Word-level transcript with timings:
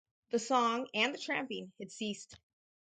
The 0.31 0.39
song 0.39 0.87
and 0.95 1.13
the 1.13 1.19
tramping 1.19 1.73
had 1.79 1.91
ceased. 1.91 2.39